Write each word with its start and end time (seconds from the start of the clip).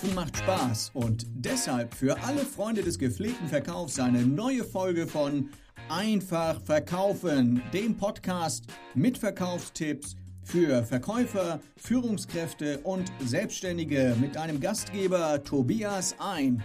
Verkaufen 0.00 0.14
macht 0.14 0.38
Spaß 0.38 0.90
und 0.94 1.26
deshalb 1.34 1.94
für 1.94 2.18
alle 2.22 2.40
Freunde 2.40 2.82
des 2.82 2.98
gepflegten 2.98 3.48
Verkaufs 3.48 3.98
eine 3.98 4.24
neue 4.24 4.64
Folge 4.64 5.06
von 5.06 5.50
Einfach 5.90 6.58
Verkaufen, 6.62 7.62
dem 7.74 7.96
Podcast 7.98 8.64
mit 8.94 9.18
Verkaufstipps 9.18 10.16
für 10.42 10.84
Verkäufer, 10.84 11.60
Führungskräfte 11.76 12.78
und 12.80 13.12
Selbstständige 13.20 14.16
mit 14.18 14.38
einem 14.38 14.60
Gastgeber 14.60 15.44
Tobias 15.44 16.14
ein. 16.18 16.62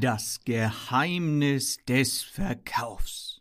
Das 0.00 0.40
Geheimnis 0.44 1.78
des 1.86 2.22
Verkaufs. 2.22 3.40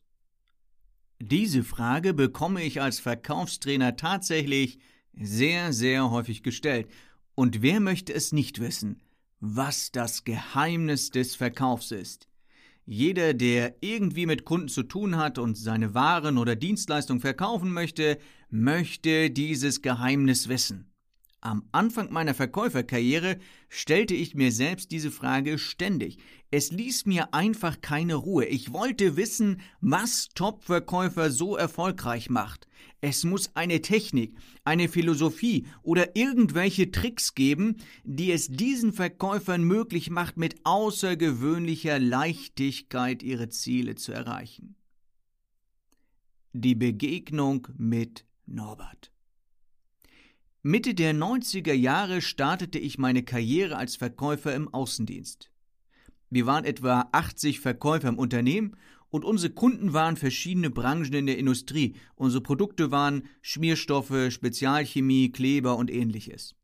Diese 1.20 1.64
Frage 1.64 2.14
bekomme 2.14 2.62
ich 2.64 2.82
als 2.82 3.00
Verkaufstrainer 3.00 3.96
tatsächlich 3.96 4.80
sehr, 5.20 5.74
sehr 5.74 6.12
häufig 6.12 6.44
gestellt. 6.44 6.88
Und 7.40 7.62
wer 7.62 7.80
möchte 7.80 8.14
es 8.14 8.34
nicht 8.34 8.60
wissen, 8.60 9.00
was 9.40 9.94
das 9.94 10.26
Geheimnis 10.26 11.10
des 11.10 11.36
Verkaufs 11.36 11.92
ist? 11.92 12.28
Jeder, 12.86 13.34
der 13.34 13.78
irgendwie 13.80 14.26
mit 14.26 14.44
Kunden 14.44 14.68
zu 14.68 14.84
tun 14.84 15.16
hat 15.16 15.38
und 15.38 15.58
seine 15.58 15.94
Waren 15.94 16.38
oder 16.38 16.58
Dienstleistungen 16.58 17.22
verkaufen 17.22 17.72
möchte, 17.72 18.18
möchte 18.50 19.32
dieses 19.32 19.82
Geheimnis 19.82 20.50
wissen. 20.50 20.89
Am 21.42 21.64
Anfang 21.72 22.12
meiner 22.12 22.34
Verkäuferkarriere 22.34 23.40
stellte 23.70 24.14
ich 24.14 24.36
mir 24.36 24.52
selbst 24.52 24.92
diese 24.92 25.10
Frage 25.10 25.58
ständig. 25.58 26.18
Es 26.52 26.72
ließ 26.72 27.06
mir 27.06 27.34
einfach 27.34 27.80
keine 27.80 28.16
Ruhe. 28.16 28.46
Ich 28.46 28.74
wollte 28.74 29.16
wissen, 29.16 29.62
was 29.80 30.28
Top-Verkäufer 30.36 31.32
so 31.32 31.56
erfolgreich 31.56 32.30
macht. 32.30 32.68
Es 33.00 33.24
muss 33.24 33.56
eine 33.56 33.82
Technik, 33.82 34.38
eine 34.66 34.90
Philosophie 34.90 35.66
oder 35.82 36.18
irgendwelche 36.18 36.92
Tricks 36.92 37.36
geben, 37.36 37.78
die 38.04 38.34
es 38.34 38.50
diesen 38.50 38.92
Verkäufern 38.92 39.64
möglich 39.64 40.10
macht, 40.10 40.36
mit 40.36 40.58
außergewöhnlicher 40.66 42.00
Leichtigkeit 42.00 43.24
ihre 43.24 43.48
Ziele 43.48 43.96
zu 43.96 44.12
erreichen. 44.12 44.76
Die 46.52 46.76
Begegnung 46.76 47.70
mit 47.78 48.26
Norbert. 48.46 49.12
Mitte 50.62 50.94
der 50.94 51.14
90er 51.14 51.72
Jahre 51.72 52.22
startete 52.22 52.80
ich 52.80 52.98
meine 52.98 53.24
Karriere 53.24 53.78
als 53.78 53.96
Verkäufer 53.96 54.54
im 54.54 54.68
Außendienst. 54.68 55.50
Wir 56.30 56.46
waren 56.48 56.66
etwa 56.66 57.08
80 57.14 57.62
Verkäufer 57.62 58.10
im 58.10 58.20
Unternehmen 58.20 58.76
und 59.10 59.24
unsere 59.24 59.54
Kunden 59.54 59.94
waren 59.94 60.18
verschiedene 60.18 60.70
Branchen 60.70 61.14
in 61.14 61.28
der 61.28 61.38
Industrie. 61.38 61.96
Unsere 62.16 62.44
Produkte 62.44 62.92
waren 62.92 63.24
Schmierstoffe, 63.42 64.32
Spezialchemie, 64.32 65.32
Kleber 65.32 65.78
und 65.78 65.90
ähnliches. 65.90 66.56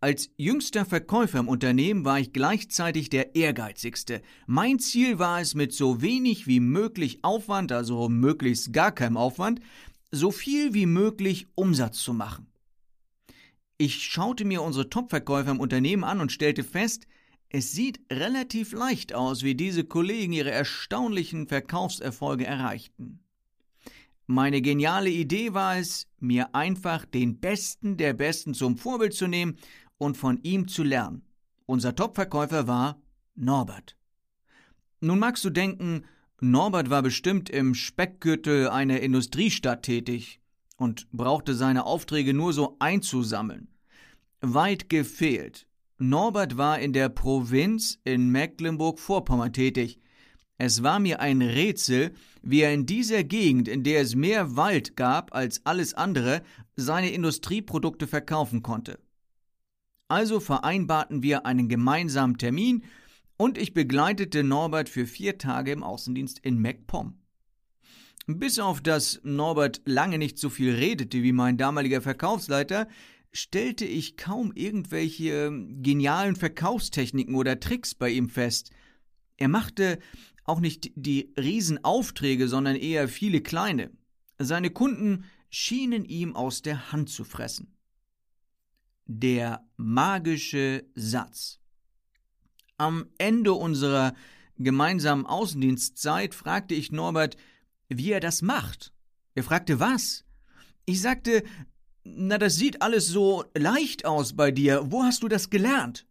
Als 0.00 0.30
jüngster 0.36 0.84
Verkäufer 0.84 1.40
im 1.40 1.48
Unternehmen 1.48 2.04
war 2.04 2.20
ich 2.20 2.32
gleichzeitig 2.32 3.08
der 3.08 3.34
ehrgeizigste. 3.34 4.22
Mein 4.46 4.78
Ziel 4.78 5.18
war 5.18 5.40
es, 5.40 5.54
mit 5.54 5.72
so 5.72 6.02
wenig 6.02 6.46
wie 6.46 6.60
möglich 6.60 7.24
Aufwand, 7.24 7.72
also 7.72 8.08
möglichst 8.08 8.72
gar 8.72 8.92
keinem 8.92 9.16
Aufwand, 9.16 9.60
so 10.14 10.30
viel 10.30 10.74
wie 10.74 10.86
möglich 10.86 11.46
Umsatz 11.54 11.98
zu 11.98 12.14
machen. 12.14 12.46
Ich 13.76 14.04
schaute 14.04 14.44
mir 14.44 14.62
unsere 14.62 14.88
Topverkäufer 14.88 15.50
im 15.50 15.60
Unternehmen 15.60 16.04
an 16.04 16.20
und 16.20 16.32
stellte 16.32 16.62
fest, 16.62 17.06
es 17.48 17.72
sieht 17.72 18.00
relativ 18.10 18.72
leicht 18.72 19.14
aus, 19.14 19.42
wie 19.42 19.54
diese 19.54 19.84
Kollegen 19.84 20.32
ihre 20.32 20.50
erstaunlichen 20.50 21.46
Verkaufserfolge 21.46 22.46
erreichten. 22.46 23.20
Meine 24.26 24.62
geniale 24.62 25.10
Idee 25.10 25.54
war 25.54 25.76
es, 25.76 26.08
mir 26.18 26.54
einfach 26.54 27.04
den 27.04 27.40
Besten 27.40 27.96
der 27.96 28.14
Besten 28.14 28.54
zum 28.54 28.76
Vorbild 28.76 29.14
zu 29.14 29.26
nehmen 29.26 29.56
und 29.98 30.16
von 30.16 30.40
ihm 30.42 30.66
zu 30.66 30.82
lernen. 30.82 31.22
Unser 31.66 31.94
Topverkäufer 31.94 32.66
war 32.66 33.00
Norbert. 33.34 33.96
Nun 35.00 35.18
magst 35.18 35.44
du 35.44 35.50
denken, 35.50 36.04
Norbert 36.40 36.90
war 36.90 37.02
bestimmt 37.02 37.48
im 37.48 37.74
Speckgürtel 37.74 38.68
einer 38.68 39.00
Industriestadt 39.00 39.82
tätig 39.82 40.40
und 40.76 41.10
brauchte 41.12 41.54
seine 41.54 41.86
Aufträge 41.86 42.34
nur 42.34 42.52
so 42.52 42.76
einzusammeln. 42.80 43.68
Weit 44.40 44.88
gefehlt. 44.88 45.66
Norbert 45.98 46.56
war 46.56 46.80
in 46.80 46.92
der 46.92 47.08
Provinz 47.08 48.00
in 48.04 48.30
Mecklenburg-Vorpommern 48.30 49.52
tätig. 49.52 50.00
Es 50.58 50.82
war 50.82 50.98
mir 50.98 51.20
ein 51.20 51.40
Rätsel, 51.40 52.12
wie 52.42 52.60
er 52.60 52.74
in 52.74 52.84
dieser 52.84 53.24
Gegend, 53.24 53.68
in 53.68 53.84
der 53.84 54.00
es 54.00 54.14
mehr 54.14 54.56
Wald 54.56 54.96
gab 54.96 55.34
als 55.34 55.64
alles 55.64 55.94
andere, 55.94 56.42
seine 56.76 57.10
Industrieprodukte 57.10 58.06
verkaufen 58.06 58.62
konnte. 58.62 58.98
Also 60.08 60.40
vereinbarten 60.40 61.22
wir 61.22 61.46
einen 61.46 61.68
gemeinsamen 61.68 62.38
Termin 62.38 62.84
und 63.36 63.58
ich 63.58 63.74
begleitete 63.74 64.44
Norbert 64.44 64.88
für 64.88 65.06
vier 65.06 65.38
Tage 65.38 65.72
im 65.72 65.82
Außendienst 65.82 66.38
in 66.40 66.60
MacPom. 66.60 67.18
Bis 68.26 68.58
auf 68.58 68.80
das 68.80 69.20
Norbert 69.22 69.82
lange 69.84 70.18
nicht 70.18 70.38
so 70.38 70.48
viel 70.48 70.74
redete 70.74 71.22
wie 71.22 71.32
mein 71.32 71.58
damaliger 71.58 72.00
Verkaufsleiter, 72.00 72.88
stellte 73.32 73.84
ich 73.84 74.16
kaum 74.16 74.52
irgendwelche 74.54 75.50
genialen 75.82 76.36
Verkaufstechniken 76.36 77.34
oder 77.34 77.60
Tricks 77.60 77.94
bei 77.94 78.10
ihm 78.10 78.30
fest. 78.30 78.70
Er 79.36 79.48
machte 79.48 79.98
auch 80.44 80.60
nicht 80.60 80.92
die 80.94 81.34
Riesenaufträge, 81.38 82.48
sondern 82.48 82.76
eher 82.76 83.08
viele 83.08 83.40
kleine. 83.40 83.90
Seine 84.38 84.70
Kunden 84.70 85.24
schienen 85.50 86.04
ihm 86.04 86.36
aus 86.36 86.62
der 86.62 86.92
Hand 86.92 87.10
zu 87.10 87.24
fressen. 87.24 87.76
Der 89.06 89.68
magische 89.76 90.84
Satz. 90.94 91.60
Am 92.76 93.06
Ende 93.18 93.52
unserer 93.52 94.14
gemeinsamen 94.58 95.26
Außendienstzeit 95.26 96.34
fragte 96.34 96.74
ich 96.74 96.90
Norbert, 96.90 97.36
wie 97.88 98.10
er 98.10 98.20
das 98.20 98.42
macht. 98.42 98.92
Er 99.34 99.44
fragte 99.44 99.80
was? 99.80 100.24
Ich 100.84 101.00
sagte, 101.00 101.44
na, 102.04 102.38
das 102.38 102.56
sieht 102.56 102.82
alles 102.82 103.06
so 103.06 103.44
leicht 103.56 104.04
aus 104.04 104.34
bei 104.34 104.50
dir. 104.50 104.90
Wo 104.90 105.04
hast 105.04 105.22
du 105.22 105.28
das 105.28 105.50
gelernt? 105.50 106.06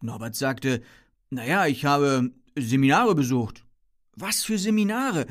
Norbert 0.00 0.36
sagte, 0.36 0.82
naja, 1.30 1.66
ich 1.66 1.84
habe 1.84 2.30
Seminare 2.56 3.14
besucht. 3.14 3.64
Was 4.14 4.44
für 4.44 4.58
Seminare? 4.58 5.26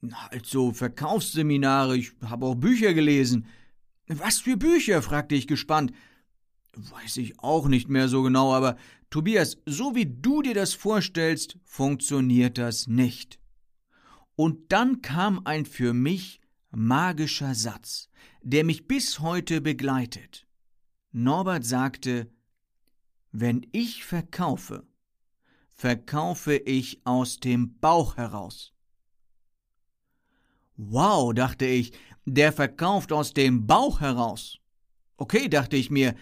Na, 0.00 0.28
also 0.30 0.72
Verkaufsseminare, 0.72 1.96
ich 1.96 2.12
habe 2.24 2.46
auch 2.46 2.54
Bücher 2.54 2.94
gelesen. 2.94 3.46
Was 4.08 4.40
für 4.40 4.56
Bücher? 4.56 5.02
fragte 5.02 5.34
ich 5.34 5.46
gespannt. 5.46 5.92
Weiß 6.72 7.16
ich 7.16 7.38
auch 7.40 7.66
nicht 7.66 7.88
mehr 7.88 8.08
so 8.08 8.22
genau, 8.22 8.54
aber 8.54 8.76
Tobias, 9.10 9.58
so 9.66 9.94
wie 9.94 10.06
du 10.06 10.42
dir 10.42 10.54
das 10.54 10.72
vorstellst, 10.74 11.58
funktioniert 11.64 12.58
das 12.58 12.86
nicht. 12.86 13.40
Und 14.36 14.72
dann 14.72 15.02
kam 15.02 15.44
ein 15.44 15.66
für 15.66 15.92
mich 15.92 16.40
magischer 16.70 17.54
Satz, 17.54 18.08
der 18.42 18.64
mich 18.64 18.86
bis 18.86 19.18
heute 19.20 19.60
begleitet. 19.60 20.46
Norbert 21.12 21.64
sagte, 21.64 22.30
wenn 23.32 23.66
ich 23.72 24.04
verkaufe, 24.04 24.86
verkaufe 25.70 26.56
ich 26.56 27.00
aus 27.04 27.40
dem 27.40 27.78
Bauch 27.80 28.16
heraus. 28.16 28.72
Wow, 30.76 31.34
dachte 31.34 31.66
ich, 31.66 31.92
der 32.24 32.52
verkauft 32.52 33.12
aus 33.12 33.34
dem 33.34 33.66
Bauch 33.66 34.00
heraus. 34.00 34.58
Okay, 35.16 35.48
dachte 35.48 35.76
ich 35.76 35.90
mir, 35.90 36.14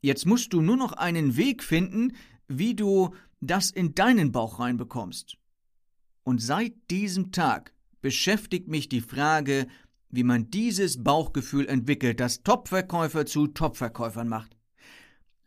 Jetzt 0.00 0.26
musst 0.26 0.52
du 0.52 0.60
nur 0.60 0.76
noch 0.76 0.92
einen 0.92 1.36
Weg 1.36 1.62
finden, 1.62 2.14
wie 2.48 2.74
du 2.74 3.14
das 3.40 3.70
in 3.70 3.94
deinen 3.94 4.32
Bauch 4.32 4.58
reinbekommst. 4.58 5.36
Und 6.24 6.42
seit 6.42 6.74
diesem 6.90 7.32
Tag 7.32 7.72
beschäftigt 8.00 8.68
mich 8.68 8.88
die 8.88 9.00
Frage, 9.00 9.66
wie 10.10 10.24
man 10.24 10.50
dieses 10.50 11.02
Bauchgefühl 11.02 11.68
entwickelt, 11.68 12.20
das 12.20 12.42
Topverkäufer 12.42 13.26
zu 13.26 13.46
Topverkäufern 13.46 14.28
macht. 14.28 14.56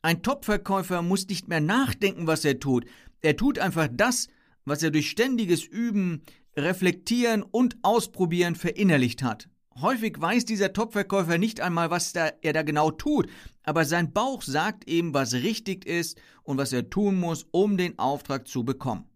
Ein 0.02 0.22
Topverkäufer 0.22 1.02
muss 1.02 1.28
nicht 1.28 1.48
mehr 1.48 1.62
nachdenken, 1.62 2.28
was 2.28 2.46
er 2.46 2.60
tut. 2.60 2.86
Er 3.22 3.36
tut 3.36 3.60
einfach 3.60 3.88
das, 3.92 4.28
was 4.66 4.84
er 4.84 4.92
durch 4.92 5.10
ständiges 5.10 5.64
Üben, 5.64 6.22
Reflektieren 6.56 7.42
und 7.42 7.78
Ausprobieren 7.82 8.56
verinnerlicht 8.56 9.24
hat. 9.24 9.50
Häufig 9.82 10.20
weiß 10.20 10.46
dieser 10.46 10.74
Topverkäufer 10.74 11.38
nicht 11.38 11.60
einmal, 11.60 11.90
was 11.90 12.14
da, 12.14 12.32
er 12.42 12.54
da 12.54 12.62
genau 12.62 12.92
tut, 12.92 13.28
aber 13.64 13.86
sein 13.86 14.14
Bauch 14.14 14.42
sagt 14.42 14.88
ihm, 14.90 15.14
was 15.14 15.34
richtig 15.34 15.86
ist 15.86 16.22
und 16.44 16.58
was 16.58 16.74
er 16.74 16.90
tun 16.90 17.20
muss, 17.20 17.46
um 17.52 17.78
den 17.78 17.98
Auftrag 17.98 18.48
zu 18.48 18.64
bekommen. 18.64 19.10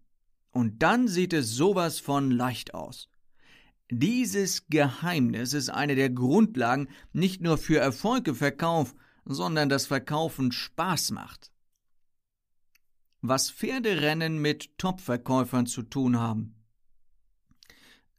Und 0.50 0.82
dann 0.82 1.06
sieht 1.06 1.32
es 1.32 1.50
sowas 1.50 2.00
von 2.00 2.30
leicht 2.30 2.74
aus. 2.74 3.08
Dieses 3.90 4.66
Geheimnis 4.66 5.52
ist 5.52 5.70
eine 5.70 5.94
der 5.94 6.10
Grundlagen 6.10 6.88
nicht 7.12 7.40
nur 7.40 7.56
für 7.56 7.78
Erfolg 7.78 8.26
im 8.26 8.34
Verkauf, 8.34 8.94
sondern 9.24 9.68
das 9.68 9.86
Verkaufen 9.86 10.52
Spaß 10.52 11.12
macht. 11.12 11.52
Was 13.20 13.50
Pferderennen 13.50 14.38
mit 14.38 14.76
Topverkäufern 14.78 15.66
zu 15.66 15.82
tun 15.82 16.18
haben. 16.18 16.57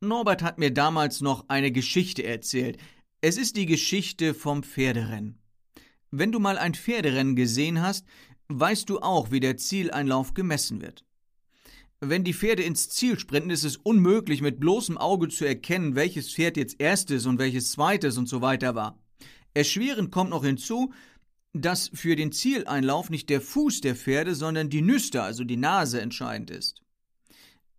Norbert 0.01 0.43
hat 0.43 0.59
mir 0.59 0.71
damals 0.71 1.19
noch 1.19 1.49
eine 1.49 1.71
Geschichte 1.73 2.23
erzählt. 2.23 2.77
Es 3.19 3.37
ist 3.37 3.57
die 3.57 3.65
Geschichte 3.65 4.33
vom 4.33 4.63
Pferderennen. 4.63 5.37
Wenn 6.09 6.31
du 6.31 6.39
mal 6.39 6.57
ein 6.57 6.73
Pferderennen 6.73 7.35
gesehen 7.35 7.81
hast, 7.81 8.05
weißt 8.47 8.89
du 8.89 8.99
auch, 8.99 9.29
wie 9.31 9.41
der 9.41 9.57
Zieleinlauf 9.57 10.33
gemessen 10.33 10.81
wird. 10.81 11.03
Wenn 11.99 12.23
die 12.23 12.33
Pferde 12.33 12.63
ins 12.63 12.87
Ziel 12.87 13.19
sprinten, 13.19 13.49
ist 13.49 13.65
es 13.65 13.75
unmöglich, 13.75 14.41
mit 14.41 14.61
bloßem 14.61 14.97
Auge 14.97 15.27
zu 15.27 15.43
erkennen, 15.43 15.95
welches 15.95 16.33
Pferd 16.33 16.55
jetzt 16.55 16.79
erstes 16.79 17.25
und 17.25 17.37
welches 17.37 17.73
zweites 17.73 18.17
und 18.17 18.29
so 18.29 18.41
weiter 18.41 18.75
war. 18.75 18.97
Erschwerend 19.53 20.11
kommt 20.11 20.29
noch 20.29 20.45
hinzu, 20.45 20.93
dass 21.51 21.91
für 21.93 22.15
den 22.15 22.31
Zieleinlauf 22.31 23.09
nicht 23.09 23.29
der 23.29 23.41
Fuß 23.41 23.81
der 23.81 23.95
Pferde, 23.95 24.33
sondern 24.33 24.69
die 24.69 24.81
Nüster, 24.81 25.23
also 25.23 25.43
die 25.43 25.57
Nase, 25.57 25.99
entscheidend 25.99 26.51
ist. 26.51 26.81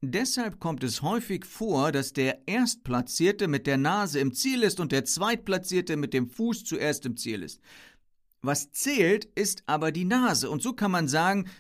Deshalb 0.03 0.61
kommt 0.61 0.83
es 0.83 1.03
häufig 1.03 1.45
vor, 1.45 1.93
dass 1.93 2.15
der 2.15 2.49
Erstplatzierte 2.49 3.49
mit 3.49 3.67
der 3.67 3.77
Nase 3.77 4.19
im 4.19 4.33
Ziel 4.33 4.63
ist 4.63 4.81
und 4.81 4.93
der 4.93 5.05
Zweitplatzierte 5.05 5.97
mit 5.99 6.15
dem 6.15 6.27
Fuß 6.27 6.65
zuerst 6.65 7.05
im 7.05 7.19
Ziel 7.19 7.43
ist. 7.43 7.61
Was 8.41 8.73
zählt, 8.73 9.27
ist 9.35 9.63
aber 9.67 9.93
die 9.93 10.07
Nase, 10.07 10.49
und 10.49 10.63
so 10.63 10.73
kann 10.73 10.91
man 10.91 11.07
sagen, 11.07 11.51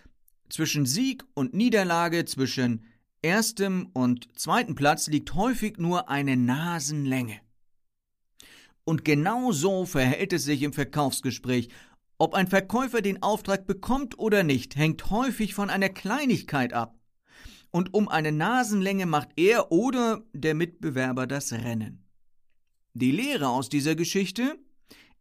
zwischen 0.48 0.86
Sieg 0.86 1.22
und 1.34 1.52
Niederlage, 1.52 2.24
zwischen 2.24 2.86
erstem 3.20 3.90
und 3.92 4.30
zweiten 4.38 4.74
Platz 4.74 5.06
liegt 5.08 5.34
häufig 5.34 5.76
nur 5.76 6.08
eine 6.08 6.38
Nasenlänge. 6.38 7.40
Und 8.84 9.04
genau 9.04 9.52
so 9.52 9.84
verhält 9.84 10.32
es 10.32 10.44
sich 10.44 10.62
im 10.62 10.72
Verkaufsgespräch. 10.72 11.68
Ob 12.16 12.34
ein 12.34 12.48
Verkäufer 12.48 13.02
den 13.02 13.22
Auftrag 13.22 13.66
bekommt 13.66 14.18
oder 14.18 14.42
nicht, 14.42 14.76
hängt 14.76 15.10
häufig 15.10 15.54
von 15.54 15.68
einer 15.68 15.90
Kleinigkeit 15.90 16.72
ab. 16.72 16.99
Und 17.70 17.94
um 17.94 18.08
eine 18.08 18.32
Nasenlänge 18.32 19.06
macht 19.06 19.30
er 19.36 19.70
oder 19.70 20.22
der 20.32 20.54
Mitbewerber 20.54 21.26
das 21.26 21.52
Rennen. 21.52 22.04
Die 22.94 23.12
Lehre 23.12 23.48
aus 23.48 23.68
dieser 23.68 23.94
Geschichte? 23.94 24.58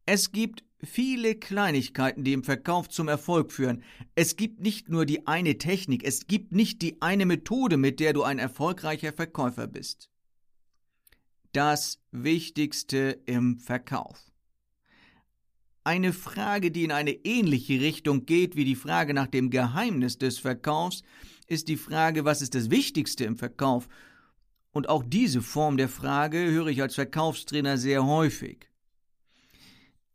Es 0.06 0.32
gibt 0.32 0.64
viele 0.84 1.36
Kleinigkeiten, 1.36 2.24
die 2.24 2.34
im 2.34 2.44
Verkauf 2.44 2.90
zum 2.90 3.08
Erfolg 3.08 3.52
führen. 3.52 3.84
Es 4.16 4.36
gibt 4.36 4.62
nicht 4.62 4.90
nur 4.90 5.06
die 5.06 5.28
eine 5.28 5.58
Technik, 5.58 6.04
es 6.04 6.28
gibt 6.28 6.52
nicht 6.52 6.82
die 6.82 7.02
eine 7.02 7.26
Methode, 7.26 7.78
mit 7.78 8.00
der 8.00 8.14
du 8.14 8.24
ein 8.24 8.40
erfolgreicher 8.40 9.14
Verkäufer 9.14 9.68
bist. 9.68 10.10
Das 11.52 12.00
Wichtigste 12.12 13.20
im 13.26 13.60
Verkauf. 13.60 14.32
Eine 15.84 16.14
Frage, 16.14 16.72
die 16.72 16.84
in 16.84 16.92
eine 16.92 17.12
ähnliche 17.12 17.82
Richtung 17.82 18.26
geht 18.26 18.56
wie 18.56 18.66
die 18.66 18.76
Frage 18.76 19.14
nach 19.14 19.28
dem 19.28 19.50
Geheimnis 19.50 20.18
des 20.18 20.38
Verkaufs, 20.38 21.04
ist 21.50 21.68
die 21.68 21.78
Frage, 21.78 22.26
was 22.26 22.42
ist 22.42 22.56
das 22.56 22.70
Wichtigste 22.70 23.26
im 23.26 23.36
Verkauf? 23.36 23.90
Und 24.72 24.88
auch 24.88 25.04
diese 25.06 25.42
Form 25.42 25.78
der 25.78 25.90
Frage 25.90 26.38
höre 26.38 26.68
ich 26.68 26.82
als 26.82 26.96
Verkaufstrainer 26.96 27.78
sehr 27.78 28.06
häufig. 28.06 28.70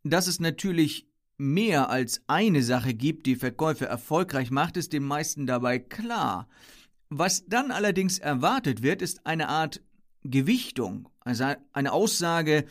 Dass 0.03 0.27
es 0.27 0.39
natürlich 0.39 1.07
mehr 1.37 1.89
als 1.89 2.21
eine 2.27 2.63
Sache 2.63 2.93
gibt, 2.93 3.25
die 3.25 3.35
Verkäufe 3.35 3.85
erfolgreich 3.85 4.49
macht, 4.49 4.77
ist 4.77 4.93
den 4.93 5.03
meisten 5.03 5.45
dabei 5.45 5.79
klar. 5.79 6.47
Was 7.09 7.45
dann 7.47 7.71
allerdings 7.71 8.17
erwartet 8.17 8.81
wird, 8.81 9.01
ist 9.01 9.25
eine 9.25 9.49
Art 9.49 9.81
Gewichtung, 10.23 11.09
also 11.19 11.53
eine 11.73 11.91
Aussage, 11.91 12.65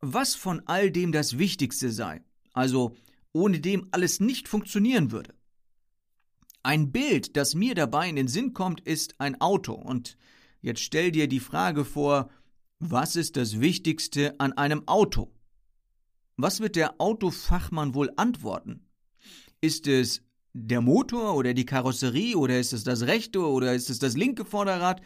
was 0.00 0.34
von 0.34 0.62
all 0.66 0.90
dem 0.90 1.12
das 1.12 1.38
Wichtigste 1.38 1.90
sei, 1.90 2.22
also 2.52 2.96
ohne 3.32 3.60
dem 3.60 3.88
alles 3.92 4.18
nicht 4.18 4.48
funktionieren 4.48 5.12
würde. 5.12 5.37
Ein 6.62 6.92
Bild, 6.92 7.36
das 7.36 7.54
mir 7.54 7.74
dabei 7.74 8.08
in 8.08 8.16
den 8.16 8.28
Sinn 8.28 8.52
kommt, 8.52 8.80
ist 8.80 9.20
ein 9.20 9.40
Auto. 9.40 9.74
Und 9.74 10.16
jetzt 10.60 10.80
stell 10.80 11.12
dir 11.12 11.28
die 11.28 11.40
Frage 11.40 11.84
vor, 11.84 12.30
was 12.78 13.16
ist 13.16 13.36
das 13.36 13.60
Wichtigste 13.60 14.38
an 14.38 14.52
einem 14.52 14.86
Auto? 14.86 15.32
Was 16.36 16.60
wird 16.60 16.76
der 16.76 17.00
Autofachmann 17.00 17.94
wohl 17.94 18.12
antworten? 18.16 18.86
Ist 19.60 19.86
es 19.88 20.22
der 20.52 20.80
Motor 20.80 21.34
oder 21.34 21.54
die 21.54 21.66
Karosserie 21.66 22.36
oder 22.36 22.58
ist 22.58 22.72
es 22.72 22.84
das 22.84 23.02
rechte 23.02 23.40
oder 23.40 23.74
ist 23.74 23.90
es 23.90 23.98
das 23.98 24.16
linke 24.16 24.44
Vorderrad? 24.44 25.00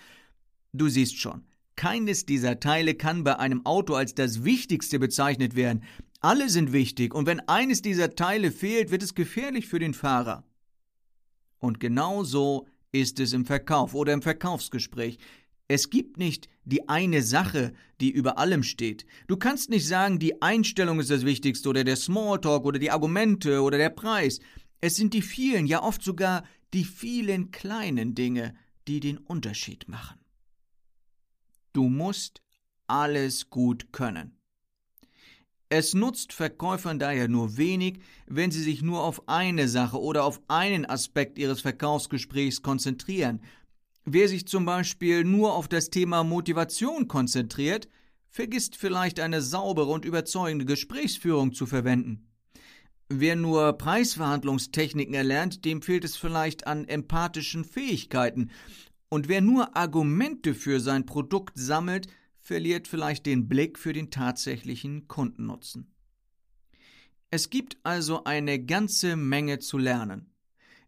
Du 0.73 0.89
siehst 0.89 1.19
schon, 1.19 1.45
keines 1.77 2.27
dieser 2.27 2.61
Teile 2.61 2.95
kann 2.95 3.25
bei 3.25 3.39
einem 3.39 3.65
Auto 3.65 3.95
als 3.95 4.15
das 4.15 4.45
Wichtigste 4.45 4.99
bezeichnet 4.99 5.57
werden. 5.57 5.85
Alle 6.21 6.49
sind 6.49 6.73
wichtig 6.73 7.15
und 7.15 7.27
wenn 7.27 7.41
eines 7.49 7.83
dieser 7.83 8.15
Teile 8.15 8.53
fehlt, 8.53 8.91
wird 8.91 9.03
es 9.03 9.15
gefährlich 9.15 9.67
für 9.67 9.79
den 9.79 9.95
Fahrer. 9.95 10.45
Und 11.63 11.79
genau 11.79 12.25
so 12.25 12.67
ist 12.91 13.21
es 13.21 13.33
im 13.33 13.47
Verkauf 13.47 13.95
oder 13.95 14.13
im 14.13 14.21
Verkaufsgespräch. 14.21 15.19
Es 15.69 15.91
gibt 15.91 16.19
nicht 16.19 16.49
die 16.65 16.89
eine 16.89 17.23
Sache, 17.23 17.73
die 18.01 18.11
über 18.11 18.37
allem 18.37 18.65
steht. 18.65 19.07
Du 19.29 19.37
kannst 19.37 19.71
nicht 19.71 19.87
sagen, 19.87 20.19
die 20.19 20.43
Einstellung 20.43 20.99
ist 20.99 21.11
das 21.11 21.25
Wichtigste 21.25 21.69
oder 21.69 21.85
der 21.85 21.95
Smalltalk 21.95 22.65
oder 22.65 22.81
die 22.81 22.91
Argumente 22.91 23.63
oder 23.63 23.79
der 23.79 23.91
Preis. 23.91 24.41
Es 24.81 24.97
sind 24.97 25.15
die 25.15 25.23
vielen, 25.23 25.69
ja 25.69 25.85
oft 25.85 26.03
sogar 26.03 26.43
die 26.75 26.85
vielen 26.85 27.53
kleinen 27.53 28.17
Dinge, 28.17 28.57
die 28.89 28.99
den 28.99 29.19
Unterschied 29.19 29.89
machen. 29.89 30.19
Du 31.73 31.89
musst 31.89 32.43
alles 32.89 33.51
gut 33.51 33.93
können. 33.93 34.37
Es 35.75 35.95
nutzt 35.95 36.35
Verkäufern 36.35 36.99
daher 36.99 37.29
nur 37.29 37.57
wenig, 37.57 38.01
wenn 38.27 38.51
sie 38.51 38.63
sich 38.63 38.83
nur 38.83 39.03
auf 39.03 39.27
eine 39.27 39.69
Sache 39.69 39.99
oder 39.99 40.25
auf 40.25 40.43
einen 40.47 40.85
Aspekt 40.85 41.39
ihres 41.39 41.63
Verkaufsgesprächs 41.63 42.61
konzentrieren, 42.61 43.41
Wer 44.05 44.29
sich 44.29 44.47
zum 44.47 44.65
Beispiel 44.65 45.25
nur 45.25 45.55
auf 45.55 45.69
das 45.69 45.89
Thema 45.89 46.25
Motivation 46.25 47.07
konzentriert, 47.07 47.89
vergisst 48.29 48.77
vielleicht 48.77 49.21
eine 49.21 49.41
saubere 49.41 49.91
und 49.91 50.05
überzeugende 50.05 50.65
Gesprächsführung 50.65 51.55
zu 51.55 51.67
verwenden. 51.67 52.27
Wer 53.09 53.37
nur 53.37 53.73
Preisverhandlungstechniken 53.75 55.15
erlernt, 55.15 55.65
dem 55.65 55.83
fehlt 55.83 56.05
es 56.05 56.17
vielleicht 56.17 56.67
an 56.67 56.87
empathischen 56.89 57.65
Fähigkeiten. 57.65 58.51
Und 59.09 59.29
wer 59.29 59.41
nur 59.41 59.77
Argumente 59.77 60.55
für 60.55 60.81
sein 60.81 61.07
Produkt 61.07 61.57
sammelt, 61.57 62.09
verliert 62.43 62.89
vielleicht 62.89 63.25
den 63.27 63.49
Blick 63.49 63.79
für 63.79 63.93
den 63.93 64.11
tatsächlichen 64.11 65.09
Kundennutzen. 65.09 65.95
Es 67.31 67.49
gibt 67.49 67.79
also 67.83 68.25
eine 68.25 68.63
ganze 68.63 69.17
Menge 69.17 69.59
zu 69.59 69.79
lernen. 69.79 70.33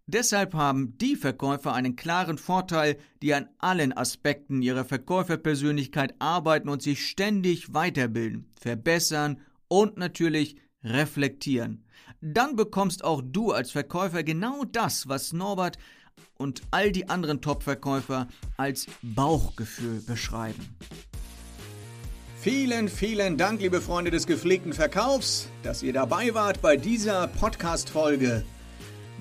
Deshalb 0.06 0.52
haben 0.52 0.98
die 0.98 1.16
Verkäufer 1.16 1.72
einen 1.72 1.96
klaren 1.96 2.36
Vorteil, 2.36 2.98
die 3.22 3.32
an 3.32 3.48
allen 3.58 3.96
Aspekten 3.96 4.60
ihrer 4.60 4.84
Verkäuferpersönlichkeit 4.84 6.14
arbeiten 6.18 6.68
und 6.68 6.82
sich 6.82 7.08
ständig 7.08 7.72
weiterbilden, 7.72 8.50
verbessern 8.60 9.40
und 9.68 9.96
natürlich 9.96 10.56
reflektieren. 10.82 11.84
Dann 12.20 12.56
bekommst 12.56 13.04
auch 13.04 13.22
du 13.24 13.52
als 13.52 13.70
Verkäufer 13.70 14.22
genau 14.22 14.64
das, 14.64 15.08
was 15.08 15.32
Norbert 15.32 15.78
und 16.36 16.62
all 16.70 16.92
die 16.92 17.08
anderen 17.08 17.40
Top-Verkäufer 17.40 18.28
als 18.58 18.86
Bauchgefühl 19.02 20.02
beschreiben. 20.02 20.76
Vielen, 22.44 22.90
vielen 22.90 23.38
Dank, 23.38 23.62
liebe 23.62 23.80
Freunde 23.80 24.10
des 24.10 24.26
gepflegten 24.26 24.74
Verkaufs, 24.74 25.48
dass 25.62 25.82
ihr 25.82 25.94
dabei 25.94 26.34
wart 26.34 26.60
bei 26.60 26.76
dieser 26.76 27.26
Podcast-Folge. 27.26 28.44